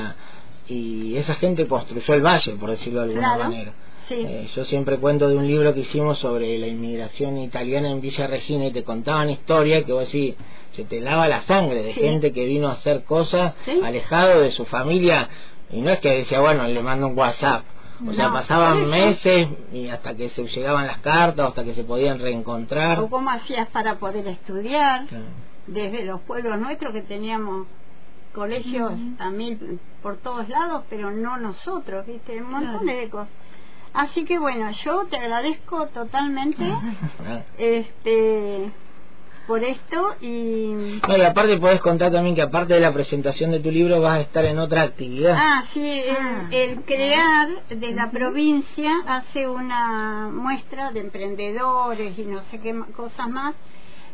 y 0.67 1.17
esa 1.17 1.35
gente 1.35 1.67
construyó 1.67 2.13
el 2.13 2.21
valle, 2.21 2.53
por 2.53 2.69
decirlo 2.69 3.01
de 3.01 3.13
alguna 3.13 3.37
manera. 3.37 3.73
Eh, 4.11 4.49
yo 4.53 4.65
siempre 4.65 4.97
cuento 4.97 5.29
de 5.29 5.35
un 5.37 5.47
libro 5.47 5.73
que 5.73 5.81
hicimos 5.81 6.19
sobre 6.19 6.57
la 6.57 6.67
inmigración 6.67 7.37
italiana 7.37 7.89
en 7.89 8.01
Villa 8.01 8.27
Regina 8.27 8.65
y 8.65 8.71
te 8.71 8.83
contaban 8.83 9.29
historias 9.29 9.85
que 9.85 9.93
vos 9.93 10.11
decís, 10.11 10.35
se 10.73 10.83
te 10.83 10.99
lava 10.99 11.27
la 11.27 11.41
sangre 11.43 11.81
de 11.81 11.93
gente 11.93 12.33
que 12.33 12.45
vino 12.45 12.67
a 12.67 12.73
hacer 12.73 13.03
cosas 13.03 13.53
alejado 13.83 14.41
de 14.41 14.51
su 14.51 14.65
familia 14.65 15.29
y 15.71 15.81
no 15.81 15.91
es 15.91 15.99
que 15.99 16.09
decía, 16.09 16.41
bueno, 16.41 16.67
le 16.67 16.81
mando 16.81 17.07
un 17.07 17.17
WhatsApp. 17.17 17.63
O 18.07 18.13
sea, 18.13 18.31
pasaban 18.31 18.89
meses 18.89 19.47
y 19.71 19.87
hasta 19.87 20.15
que 20.15 20.29
se 20.29 20.45
llegaban 20.47 20.87
las 20.87 20.97
cartas, 20.99 21.49
hasta 21.49 21.63
que 21.63 21.73
se 21.73 21.83
podían 21.83 22.19
reencontrar. 22.19 22.99
¿O 22.99 23.09
cómo 23.09 23.29
hacías 23.29 23.69
para 23.69 23.99
poder 23.99 24.27
estudiar? 24.27 25.05
Desde 25.67 26.03
los 26.05 26.19
pueblos 26.21 26.59
nuestros 26.59 26.93
que 26.93 27.01
teníamos 27.01 27.67
colegios 28.33 28.93
a 29.19 29.29
mil 29.29 29.79
por 30.01 30.17
todos 30.17 30.49
lados, 30.49 30.83
pero 30.89 31.11
no 31.11 31.37
nosotros, 31.37 32.05
¿viste? 32.07 32.41
Un 32.41 32.51
montón 32.51 32.85
de 32.87 33.09
cosas. 33.09 33.29
Así 33.93 34.25
que 34.25 34.39
bueno, 34.39 34.71
yo 34.83 35.05
te 35.05 35.17
agradezco 35.17 35.87
totalmente 35.87 36.63
este 37.57 38.71
por 39.47 39.63
esto 39.63 40.15
y... 40.21 41.01
No, 41.05 41.17
y 41.17 41.21
aparte 41.21 41.57
podés 41.57 41.81
contar 41.81 42.11
también 42.11 42.35
que 42.35 42.41
aparte 42.41 42.73
de 42.73 42.79
la 42.79 42.93
presentación 42.93 43.51
de 43.51 43.59
tu 43.59 43.69
libro 43.69 43.99
vas 43.99 44.19
a 44.19 44.21
estar 44.21 44.45
en 44.45 44.59
otra 44.59 44.83
actividad. 44.83 45.35
Ah, 45.35 45.63
sí, 45.73 46.03
el, 46.51 46.77
ah. 46.77 46.81
crear 46.85 47.49
de 47.67 47.91
la 47.91 48.11
provincia 48.11 48.93
hace 49.07 49.49
una 49.49 50.29
muestra 50.31 50.91
de 50.91 51.01
emprendedores 51.01 52.17
y 52.17 52.23
no 52.23 52.41
sé 52.43 52.59
qué 52.59 52.79
cosas 52.95 53.27
más 53.29 53.55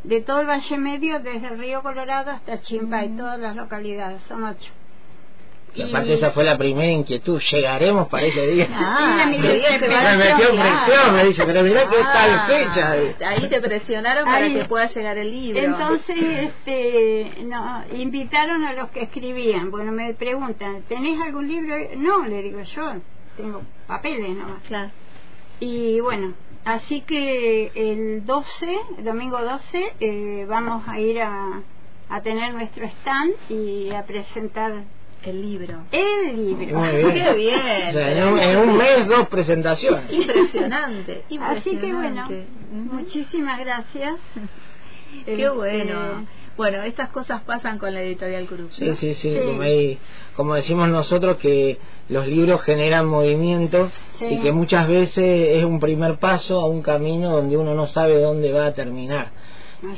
de 0.03 0.21
todo 0.21 0.41
el 0.41 0.47
Valle 0.47 0.77
Medio, 0.77 1.19
desde 1.19 1.47
el 1.47 1.59
Río 1.59 1.81
Colorado 1.81 2.31
hasta 2.31 2.61
Chimpay, 2.61 3.17
todas 3.17 3.39
las 3.39 3.55
localidades, 3.55 4.21
son 4.23 4.43
ocho. 4.43 4.71
Y 5.75 5.83
aparte 5.83 6.13
esa 6.13 6.31
fue 6.31 6.43
la 6.43 6.57
primera 6.57 6.91
inquietud, 6.91 7.39
llegaremos 7.51 8.07
para 8.07 8.25
ese 8.25 8.47
día. 8.47 8.67
Ah, 8.79 9.25
me 9.27 9.37
metió 9.37 10.49
presión, 10.51 11.13
me 11.13 11.25
dice, 11.25 11.43
pero 11.45 11.61
mirá 11.63 11.89
qué 11.89 11.97
tal 11.97 12.31
ah, 12.31 12.47
fecha. 12.47 12.91
Ahí 13.27 13.49
te 13.49 13.59
presionaron 13.59 14.25
para 14.25 14.47
que 14.47 14.65
pueda 14.65 14.87
llegar 14.87 15.17
el 15.17 15.31
libro. 15.31 15.61
Entonces, 15.61 16.17
este, 16.19 17.43
no, 17.43 17.83
invitaron 17.93 18.63
a 18.65 18.73
los 18.73 18.89
que 18.89 19.03
escribían. 19.03 19.69
Bueno, 19.71 19.91
me 19.91 20.13
preguntan, 20.13 20.83
¿tenés 20.83 21.21
algún 21.21 21.47
libro? 21.47 21.75
No, 21.97 22.25
le 22.25 22.41
digo 22.41 22.61
yo, 22.61 22.93
tengo 23.35 23.61
papeles 23.87 24.29
nomás. 24.29 24.63
Claro. 24.67 24.91
Y 25.59 25.99
bueno, 25.99 26.33
Así 26.67 26.99
que 26.99 27.71
el 27.75 28.25
12, 28.25 28.79
el 28.97 29.05
domingo 29.05 29.41
12, 29.41 29.93
eh, 30.01 30.45
vamos 30.49 30.85
a 30.85 30.99
ir 30.99 31.21
a, 31.21 31.61
a 32.09 32.21
tener 32.21 32.53
nuestro 32.53 32.85
stand 32.87 33.35
y 33.47 33.89
a 33.91 34.03
presentar 34.03 34.83
el 35.29 35.41
libro. 35.41 35.83
El 35.91 36.35
libro. 36.35 36.81
Qué 37.13 37.33
bien. 37.35 37.97
en, 37.97 38.57
un, 38.57 38.77
mes 38.77 39.07
dos 39.07 39.27
presentaciones. 39.27 40.11
Impresionante, 40.11 41.23
Así 41.41 41.77
que 41.77 41.93
bueno, 41.93 42.27
muchísimas 42.71 43.59
gracias. 43.59 44.15
Qué 45.25 45.31
este, 45.33 45.49
bueno. 45.49 46.25
Bueno, 46.55 46.81
estas 46.81 47.09
cosas 47.09 47.43
pasan 47.43 47.77
con 47.77 47.93
la 47.93 48.01
editorial 48.01 48.47
Cruz. 48.47 48.73
Sí, 48.73 48.95
sí, 48.95 49.13
sí, 49.13 49.99
Como, 50.35 50.55
decimos 50.55 50.89
nosotros 50.89 51.37
que 51.37 51.77
los 52.09 52.27
libros 52.27 52.63
generan 52.63 53.05
movimiento 53.05 53.91
y 54.19 54.39
que 54.39 54.51
muchas 54.51 54.87
veces 54.87 55.57
es 55.57 55.63
un 55.63 55.79
primer 55.79 56.17
paso 56.17 56.59
a 56.59 56.65
un 56.65 56.81
camino 56.81 57.31
donde 57.31 57.57
uno 57.57 57.75
no 57.75 57.85
sabe 57.85 58.19
dónde 58.19 58.51
va 58.51 58.67
a 58.67 58.73
terminar. 58.73 59.31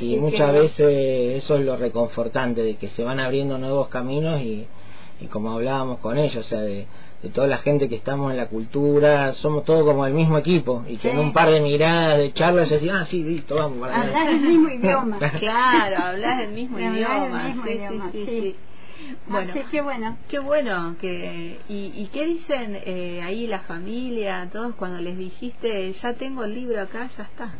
y 0.00 0.16
muchas 0.16 0.52
veces 0.52 1.42
eso 1.42 1.56
es 1.56 1.64
lo 1.64 1.76
reconfortante, 1.76 2.62
de 2.62 2.76
que 2.76 2.88
se 2.88 3.02
van 3.02 3.20
abriendo 3.20 3.56
nuevos 3.56 3.88
caminos 3.88 4.42
y, 4.42 4.66
y 5.20 5.26
como 5.26 5.50
hablábamos 5.52 5.98
con 5.98 6.18
ellos, 6.18 6.36
o 6.46 6.48
sea, 6.48 6.60
de, 6.60 6.86
de 7.22 7.28
toda 7.28 7.46
la 7.46 7.58
gente 7.58 7.88
que 7.88 7.96
estamos 7.96 8.30
en 8.30 8.36
la 8.38 8.46
cultura, 8.46 9.32
somos 9.34 9.64
todos 9.64 9.84
como 9.84 10.06
el 10.06 10.14
mismo 10.14 10.38
equipo 10.38 10.84
y 10.88 10.96
que 10.96 11.10
en 11.10 11.18
un 11.18 11.32
par 11.32 11.50
de 11.50 11.60
miradas 11.60 12.18
de 12.18 12.32
charlas 12.32 12.68
se 12.68 12.74
decía, 12.74 13.00
ah, 13.00 13.04
sí, 13.04 13.22
listo, 13.22 13.54
vamos 13.56 13.78
para 13.78 14.00
Hablas 14.00 14.28
el 14.28 14.40
mismo 14.40 14.68
idioma. 14.70 15.18
claro, 15.38 15.96
hablas 16.04 16.40
el 16.42 16.52
mismo 16.52 16.78
idioma. 16.78 17.54
sí, 17.64 17.80
sí, 18.12 18.24
sí, 18.24 18.56
Bueno, 19.26 19.50
Así 19.52 19.62
que 19.70 19.80
bueno. 19.82 20.16
Qué 20.28 20.38
bueno. 20.38 20.96
que 21.00 21.58
¿Y, 21.68 21.92
y 21.94 22.08
qué 22.12 22.24
dicen 22.26 22.78
eh, 22.84 23.20
ahí 23.22 23.46
la 23.46 23.60
familia, 23.60 24.48
todos 24.52 24.74
cuando 24.76 25.00
les 25.00 25.18
dijiste, 25.18 25.92
ya 25.92 26.14
tengo 26.14 26.44
el 26.44 26.54
libro 26.54 26.80
acá, 26.80 27.08
ya 27.16 27.24
está? 27.24 27.52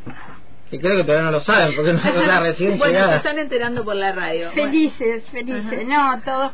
Y 0.72 0.78
creo 0.78 0.96
que 0.96 1.04
todavía 1.04 1.26
no 1.26 1.32
lo 1.32 1.40
saben 1.40 1.74
porque 1.74 1.92
no 1.92 1.98
está 1.98 2.40
recién 2.42 2.78
bueno, 2.78 3.08
se 3.08 3.16
están 3.16 3.38
enterando 3.38 3.84
por 3.84 3.96
la 3.96 4.12
radio. 4.12 4.52
Felices, 4.52 5.24
felices. 5.32 5.86
No, 5.86 6.20
todos. 6.24 6.52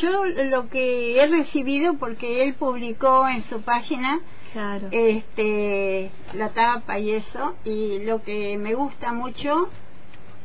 Yo 0.00 0.24
lo 0.24 0.68
que 0.68 1.20
he 1.20 1.26
recibido, 1.26 1.94
porque 1.98 2.42
él 2.44 2.54
publicó 2.54 3.28
en 3.28 3.44
su 3.44 3.60
página 3.60 4.20
este, 4.90 6.10
la 6.34 6.48
tapa 6.50 6.98
y 6.98 7.10
eso. 7.10 7.54
Y 7.64 8.04
lo 8.04 8.22
que 8.22 8.56
me 8.58 8.74
gusta 8.74 9.12
mucho, 9.12 9.68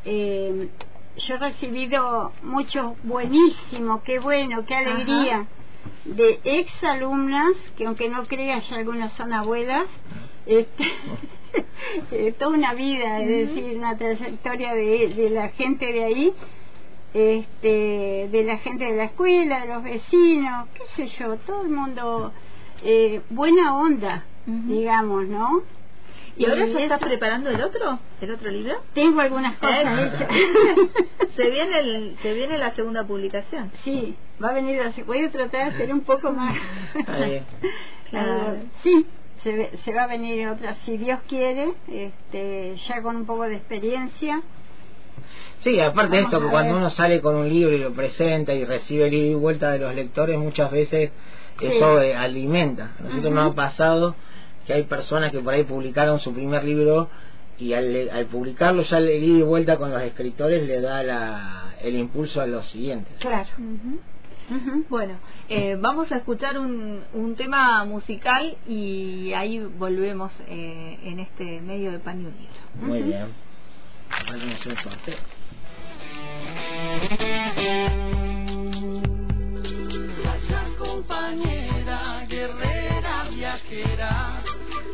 eh, 0.03 0.69
yo 1.17 1.36
he 1.36 1.38
recibido 1.38 2.34
muchos 2.43 2.93
buenísimo, 3.03 4.03
qué 4.03 4.19
bueno, 4.19 4.65
qué 4.65 4.75
alegría, 4.75 5.48
de 6.03 6.39
ex 6.43 6.84
alumnas, 6.84 7.53
que 7.77 7.86
aunque 7.86 8.10
no 8.10 8.25
creas, 8.25 8.69
algunas 8.72 9.13
son 9.13 9.34
abuelas, 9.34 9.86
este, 10.45 10.84
toda 12.39 12.51
una 12.51 12.74
vida, 12.74 13.22
es 13.22 13.27
decir, 13.27 13.77
una 13.77 13.98
trayectoria 13.98 14.74
de, 14.74 15.13
de 15.15 15.29
la 15.29 15.50
gente 15.50 15.91
de 15.91 16.03
ahí 16.03 16.34
este, 17.15 18.27
de 18.29 18.44
la 18.44 18.58
gente 18.58 18.84
de 18.84 18.98
la 18.98 19.05
escuela, 19.05 19.62
de 19.62 19.67
los 19.67 19.84
vecinos, 19.84 20.67
qué 20.74 20.84
sé 21.08 21.17
yo, 21.17 21.38
todo 21.38 21.62
el 21.62 21.70
mundo, 21.70 22.34
eh, 22.84 23.22
buena 23.29 23.77
onda, 23.77 24.25
digamos, 24.46 25.25
¿no? 25.27 25.63
¿Y 26.38 26.46
ahora 26.46 26.65
ya 26.65 26.79
estás 26.79 27.00
preparando 27.00 27.50
el 27.50 27.62
otro, 27.62 28.00
el 28.20 28.32
otro 28.32 28.51
libro? 28.51 28.82
Tengo 28.94 29.22
algunas 29.22 29.55
cosas 29.58 30.13
hechas. 30.13 30.27
se 31.38 31.50
viene 31.50 31.79
el, 31.79 32.17
se 32.22 32.34
viene 32.34 32.58
la 32.58 32.75
segunda 32.75 33.05
publicación. 33.05 33.72
Sí, 33.86 34.13
va 34.44 34.50
a 34.50 34.53
venir 34.53 34.82
la 34.84 34.91
voy 35.05 35.24
a 35.24 35.32
tratar 35.32 35.70
de 35.70 35.74
hacer 35.74 35.94
un 35.94 36.01
poco 36.01 36.34
más. 36.34 36.53
claro. 38.10 38.58
Sí, 38.84 39.08
se, 39.45 39.77
se 39.77 39.93
va 39.93 40.03
a 40.03 40.07
venir 40.07 40.49
otra 40.49 40.75
si 40.85 40.97
Dios 40.97 41.19
quiere, 41.29 41.71
este, 41.87 42.75
ya 42.75 43.01
con 43.01 43.15
un 43.15 43.25
poco 43.25 43.43
de 43.43 43.55
experiencia 43.55 44.41
Sí, 45.59 45.79
aparte 45.79 46.17
de 46.17 46.23
esto, 46.23 46.39
que 46.39 46.47
cuando 46.47 46.75
uno 46.75 46.89
sale 46.89 47.21
con 47.21 47.35
un 47.35 47.49
libro 47.49 47.73
y 47.73 47.79
lo 47.79 47.93
presenta 47.93 48.53
y 48.53 48.65
recibe 48.65 49.07
el 49.07 49.13
ida 49.13 49.31
y 49.31 49.33
vuelta 49.33 49.71
de 49.71 49.79
los 49.79 49.95
lectores, 49.95 50.37
muchas 50.37 50.69
veces 50.69 51.11
eso 51.59 52.01
eh, 52.01 52.15
alimenta. 52.15 52.91
A 52.99 53.03
nosotros 53.03 53.33
nos 53.33 53.51
ha 53.51 53.55
pasado 53.55 54.15
que 54.67 54.73
hay 54.73 54.83
personas 54.83 55.31
que 55.31 55.39
por 55.39 55.53
ahí 55.53 55.63
publicaron 55.63 56.19
su 56.19 56.33
primer 56.33 56.63
libro 56.63 57.09
y 57.57 57.73
al, 57.73 58.27
publicarlo 58.31 58.83
ya 58.83 58.97
el 58.97 59.23
ida 59.23 59.39
y 59.39 59.41
vuelta 59.41 59.77
con 59.77 59.91
los 59.91 60.01
escritores 60.01 60.67
le 60.67 60.81
da 60.81 61.01
la, 61.01 61.75
el 61.81 61.95
impulso 61.95 62.41
a 62.41 62.45
los 62.45 62.67
siguientes. 62.67 63.15
Claro. 63.19 63.49
Bueno, 64.89 65.15
eh, 65.49 65.75
vamos 65.79 66.11
a 66.11 66.17
escuchar 66.17 66.57
un, 66.59 67.01
un 67.13 67.35
tema 67.35 67.83
musical 67.85 68.57
y 68.67 69.33
ahí 69.33 69.59
volvemos 69.59 70.31
eh, 70.47 70.99
en 71.03 71.19
este 71.19 71.61
medio 71.61 71.91
de 71.91 71.99
pan 71.99 72.21
y 72.21 72.25
un 72.25 72.33
libro. 72.33 72.87
Muy 72.87 73.01
bien. 73.01 73.27
Sasha 80.23 80.67
compañera, 80.77 82.25
guerrera, 82.27 83.23
viajera. 83.29 84.41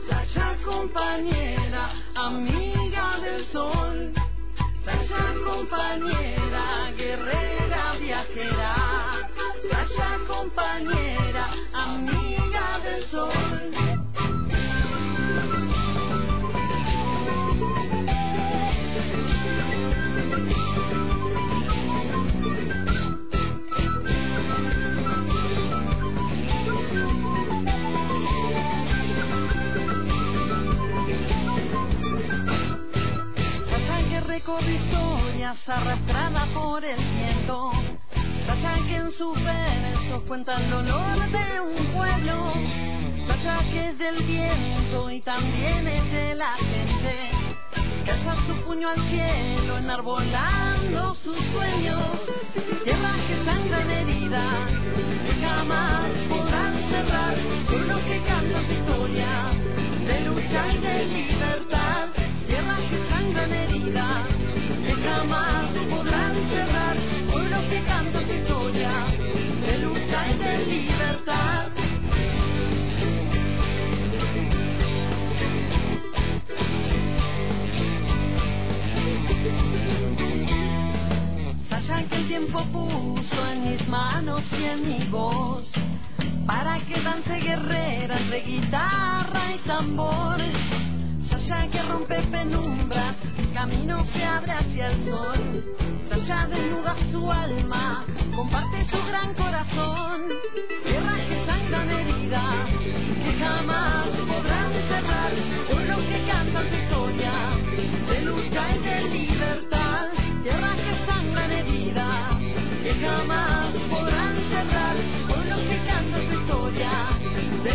Sasha 0.10 0.58
compañera, 0.64 1.92
amiga 2.16 3.20
del 3.20 3.46
sol. 3.46 4.14
Sasha 4.86 5.34
compañera, 5.46 6.92
guerrera, 6.96 7.94
viajera. 8.00 8.91
Compañera, 10.42 11.54
amiga 11.72 12.80
del 12.80 13.06
sol. 13.12 13.92
historias 34.68 35.58
arrastrada 35.68 36.48
por 36.54 36.84
el 36.84 36.98
viento. 37.12 37.72
Sasha 38.48 38.76
que 38.88 38.96
en 38.96 39.12
sus 39.14 39.38
versos 40.22 40.28
cuenta 40.28 40.58
de 40.58 41.60
un 41.62 41.94
pueblo. 41.94 42.54
Sasha 43.28 43.64
que 43.72 43.90
es 43.90 43.98
del 43.98 44.24
viento 44.24 45.10
y 45.10 45.22
también 45.22 45.88
es 45.88 46.12
de 46.12 46.36
la 46.36 46.56
gente. 46.56 47.32
Que 48.06 48.12
su 48.48 48.62
puño 48.66 48.90
al 48.90 49.10
cielo 49.10 49.78
enarbolando 49.78 51.16
sus 51.24 51.38
sueños. 51.52 52.06
Tierra 52.84 53.16
que 53.28 53.46
sangran 53.46 53.92
herida, 53.92 54.68
que 55.26 55.42
jamás 55.42 56.10
podrán 56.28 56.90
cerrar 56.90 57.36
por 57.68 57.82
lo 57.82 57.98
que 58.06 58.22
canta 58.24 58.66
su 58.66 58.74
historia 58.74 59.52
de 60.08 60.22
lucha 60.22 60.74
y 60.74 60.78
de 60.78 61.06
libertad. 61.06 62.08
Tierra 62.48 62.78
que 62.90 63.10
sangran 63.10 63.54
herida 63.54 64.28
jamás 65.04 65.61
manos 83.92 84.42
y 84.58 84.64
en 84.64 84.86
mi 84.86 85.04
voz 85.08 85.70
para 86.48 86.80
que 86.86 87.02
dance 87.02 87.36
guerreras 87.40 88.30
de 88.30 88.40
guitarra 88.40 89.54
y 89.54 89.58
tambor. 89.68 90.38
Sasha 91.30 91.68
que 91.68 91.84
rompe 91.84 92.22
penumbras 92.32 93.18
camino 93.54 94.06
se 94.14 94.24
abre 94.24 94.54
hacia 94.54 94.92
el 94.92 95.06
sol. 95.06 95.64
Sasha 96.10 96.48
desnuda 96.48 96.96
su 97.12 97.30
alma, 97.30 98.06
comparte 98.34 98.86
su 98.90 99.06
gran 99.08 99.34
corazón. 99.36 100.22
Tierra 100.86 101.16
que 101.28 101.46
sangran 101.46 101.90
herida, 101.90 102.44
que 103.24 103.34
jamás 103.40 104.08
podrán 104.32 104.72
cerrar 104.88 105.32
por 105.70 105.82
lo 105.82 105.98
que 106.08 106.26
canta 106.32 106.60
su 106.70 106.76
historia 106.76 107.34
de 108.10 108.22
lucha 108.22 108.64
y 108.74 108.80
de 108.80 109.02
libertad. 109.10 110.08
Tierra 110.44 110.76
que 110.76 111.06
sangran 111.06 111.52
herida, 111.52 112.30
que 112.84 112.96
jamás 113.06 113.61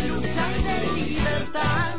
de 0.01 0.07
lucha 0.07 0.57
y 0.57 0.63
de 0.63 0.91
libertad. 0.93 1.96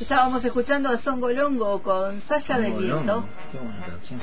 Estábamos 0.00 0.44
escuchando 0.44 0.90
a 0.90 0.98
Son 1.02 1.20
Golongo 1.20 1.82
con 1.82 2.22
Saya 2.28 2.58
del 2.58 2.72
Viento. 2.74 3.26
Qué 3.50 3.58
buena 3.58 3.84
canción. 3.84 4.20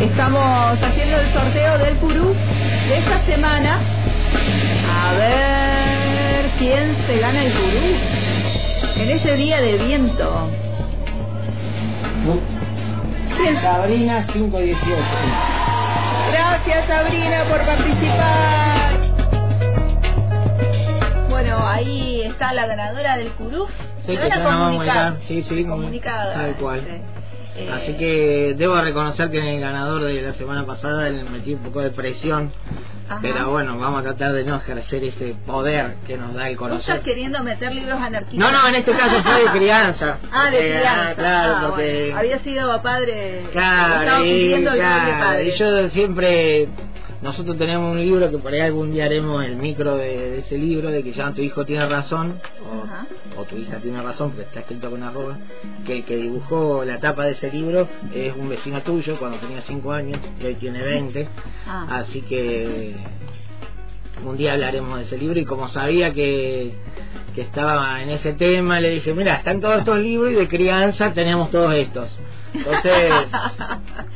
Estamos 0.00 0.82
haciendo 0.82 1.16
el 1.18 1.32
sorteo 1.32 1.78
del 1.78 1.96
Purú 1.98 2.34
de 2.88 2.98
esta 2.98 3.24
semana. 3.26 3.80
A 4.90 5.12
ver 5.12 6.50
quién 6.58 6.96
se 7.06 7.18
gana 7.20 7.44
el 7.44 7.52
Purú 7.52 9.02
en 9.02 9.10
ese 9.10 9.36
día 9.36 9.60
de 9.60 9.78
viento. 9.78 10.50
Sabrina 13.62 14.26
518. 14.26 14.76
Gracias 16.32 16.86
Sabrina 16.86 17.44
por 17.48 17.64
participar. 17.64 18.98
Bueno, 21.30 21.66
ahí 21.66 22.22
está 22.22 22.52
la 22.52 22.66
ganadora 22.66 23.16
del 23.16 23.28
Curuf. 23.32 23.70
Sí, 24.06 24.16
que 24.16 24.28
comunicar. 24.42 25.14
Sí, 25.28 25.42
sí, 25.42 25.64
comunicada. 25.64 26.34
tal 26.34 26.56
cual. 26.56 26.80
sí. 26.80 27.00
Eh, 27.60 27.70
Así 27.72 27.94
que 27.94 28.54
debo 28.56 28.80
reconocer 28.80 29.30
que 29.30 29.38
en 29.38 29.46
el 29.46 29.60
ganador 29.60 30.02
de 30.04 30.20
la 30.22 30.32
semana 30.32 30.64
pasada 30.64 31.08
le 31.08 31.24
metí 31.24 31.54
un 31.54 31.60
poco 31.60 31.80
de 31.80 31.90
presión, 31.90 32.52
Ajá. 33.08 33.18
pero 33.22 33.50
bueno, 33.50 33.78
vamos 33.78 34.00
a 34.00 34.02
tratar 34.02 34.32
de 34.32 34.44
no 34.44 34.56
ejercer 34.56 35.02
ese 35.04 35.34
poder 35.46 35.94
que 36.06 36.16
nos 36.18 36.34
da 36.34 36.48
el 36.48 36.56
¿Vos 36.56 36.68
estás 36.72 36.84
conocer. 36.86 37.00
queriendo 37.02 37.42
meter 37.42 37.72
libros 37.74 37.98
anarquistas? 38.00 38.52
No, 38.52 38.58
no, 38.62 38.68
en 38.68 38.74
este 38.74 38.92
caso 38.92 39.22
fue 39.22 39.44
de 39.44 39.50
crianza. 39.58 40.18
Ah, 40.30 40.50
de 40.50 40.58
Eh, 40.58 40.76
crianza. 40.78 41.14
claro, 41.14 41.54
Ah, 41.56 41.66
porque... 41.68 42.00
bueno. 42.04 42.18
Había 42.18 42.38
sido 42.40 42.82
padre. 42.82 43.44
Claro, 43.52 44.24
y, 44.24 44.62
claro, 44.62 45.18
padre. 45.24 45.44
y 45.44 45.50
yo 45.52 45.88
siempre, 45.90 46.68
nosotros 47.22 47.58
tenemos 47.58 47.92
un 47.92 48.00
libro 48.00 48.30
que 48.30 48.38
por 48.38 48.52
ahí 48.52 48.60
algún 48.60 48.92
día 48.92 49.06
haremos 49.06 49.44
el 49.44 49.56
micro 49.56 49.96
de, 49.96 50.30
de 50.30 50.38
ese 50.38 50.56
libro, 50.56 50.90
de 50.90 51.02
que 51.02 51.12
ya 51.12 51.32
tu 51.32 51.42
hijo 51.42 51.64
tiene 51.64 51.84
razón, 51.86 52.40
o, 53.36 53.40
o 53.40 53.44
tu 53.44 53.56
hija 53.56 53.78
tiene 53.78 54.00
razón, 54.02 54.32
pero 54.36 54.42
está 54.46 54.60
escrito 54.60 54.90
con 54.90 55.02
arroba, 55.02 55.36
que 55.84 55.96
el 55.98 56.04
que 56.04 56.16
dibujó 56.16 56.84
la 56.84 57.00
tapa 57.00 57.24
de 57.24 57.32
ese 57.32 57.50
libro 57.50 57.88
es 58.14 58.34
un 58.36 58.48
vecino 58.48 58.80
tuyo 58.82 59.16
cuando 59.18 59.38
tenía 59.38 59.60
5 59.62 59.92
años, 59.92 60.20
y 60.40 60.46
hoy 60.46 60.54
tiene 60.54 60.82
20, 60.82 61.28
Ah. 61.66 61.86
así 62.00 62.20
que 62.22 62.94
un 64.24 64.36
día 64.36 64.52
hablaremos 64.54 64.98
de 64.98 65.04
ese 65.04 65.16
libro 65.18 65.38
y 65.38 65.44
como 65.44 65.68
sabía 65.68 66.12
que, 66.12 66.72
que 67.34 67.40
estaba 67.40 68.02
en 68.02 68.10
ese 68.10 68.32
tema, 68.32 68.80
le 68.80 68.90
dije, 68.90 69.14
mira, 69.14 69.34
están 69.36 69.60
todos 69.60 69.78
estos 69.78 69.98
libros 69.98 70.32
y 70.32 70.34
de 70.36 70.48
crianza 70.48 71.12
tenemos 71.12 71.50
todos 71.50 71.72
estos. 71.74 72.10
Entonces, 72.54 73.26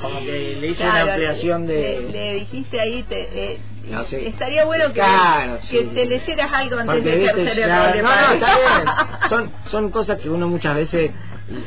como 0.00 0.18
que 0.20 0.56
le 0.60 0.66
hice 0.68 0.82
Claro, 0.82 1.04
una 1.04 1.12
ampliación 1.14 1.66
de... 1.66 2.00
Le, 2.00 2.08
le 2.12 2.34
dijiste 2.34 2.80
ahí, 2.80 3.02
te, 3.04 3.52
eh, 3.54 3.60
No, 3.88 4.04
sí. 4.04 4.16
estaría 4.16 4.64
bueno 4.64 4.86
que, 4.88 4.92
Claro, 4.94 5.58
que 5.58 5.66
sí. 5.82 5.90
te 5.94 6.06
leyeras 6.06 6.52
algo 6.52 6.78
antes 6.78 6.94
Porque, 6.96 7.10
de 7.10 7.16
viste, 7.18 7.40
ejercer 7.42 7.62
el 7.64 7.68
ya- 7.68 7.84
rol 7.86 7.92
de 7.96 8.02
no, 8.02 8.08
no, 8.08 8.32
está 8.32 8.58
bien. 8.58 8.88
Son, 9.28 9.52
son 9.70 9.90
cosas 9.90 10.18
que 10.20 10.28
uno 10.30 10.48
muchas 10.48 10.74
veces, 10.76 11.10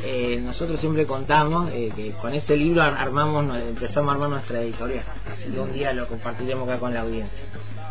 eh, 0.04 0.40
nosotros 0.42 0.80
siempre 0.80 1.06
contamos, 1.06 1.70
eh, 1.72 1.90
que 1.94 2.12
con 2.12 2.34
ese 2.34 2.56
libro 2.56 2.82
ar- 2.82 2.94
armamos, 2.98 3.56
empezamos 3.56 4.10
a 4.10 4.12
armar 4.14 4.28
nuestra 4.30 4.60
editorial. 4.60 5.04
Así 5.32 5.50
que 5.50 5.58
un 5.60 5.72
día 5.72 5.92
lo 5.92 6.06
compartiremos 6.08 6.68
acá 6.68 6.78
con 6.78 6.92
la 6.94 7.00
audiencia. 7.00 7.44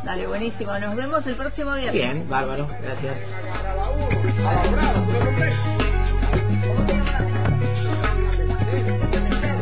Dale, 0.04 0.28
buenísimo. 0.28 0.78
Nos 0.78 0.96
vemos 0.96 1.26
el 1.26 1.36
próximo 1.36 1.74
viernes. 1.74 1.94
Bien, 1.94 2.30
bárbaro, 2.30 2.68
gracias. 2.82 3.16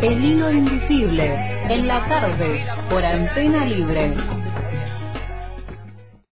El 0.03 0.21
hilo 0.21 0.51
invisible, 0.51 1.33
en 1.69 1.87
la 1.87 2.05
tarde, 2.09 2.65
por 2.89 3.05
antena 3.05 3.63
libre. 3.63 4.13